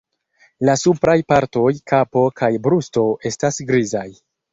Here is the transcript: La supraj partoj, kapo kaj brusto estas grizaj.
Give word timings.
La 0.67 0.73
supraj 0.83 1.13
partoj, 1.33 1.65
kapo 1.91 2.23
kaj 2.41 2.49
brusto 2.69 3.05
estas 3.31 3.61
grizaj. 3.73 4.07